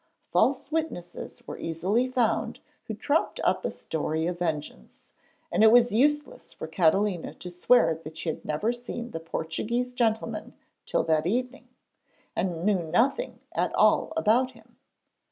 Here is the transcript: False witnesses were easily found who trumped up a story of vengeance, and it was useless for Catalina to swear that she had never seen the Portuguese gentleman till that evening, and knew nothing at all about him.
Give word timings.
False 0.31 0.71
witnesses 0.71 1.45
were 1.45 1.59
easily 1.59 2.07
found 2.07 2.59
who 2.87 2.95
trumped 2.95 3.39
up 3.43 3.63
a 3.63 3.69
story 3.69 4.25
of 4.25 4.39
vengeance, 4.39 5.09
and 5.51 5.61
it 5.63 5.71
was 5.71 5.91
useless 5.93 6.53
for 6.53 6.65
Catalina 6.65 7.35
to 7.35 7.51
swear 7.51 7.93
that 7.93 8.17
she 8.17 8.29
had 8.29 8.43
never 8.43 8.73
seen 8.73 9.11
the 9.11 9.19
Portuguese 9.19 9.93
gentleman 9.93 10.55
till 10.87 11.03
that 11.03 11.27
evening, 11.27 11.67
and 12.35 12.63
knew 12.65 12.81
nothing 12.81 13.41
at 13.51 13.71
all 13.75 14.11
about 14.17 14.53
him. 14.53 14.75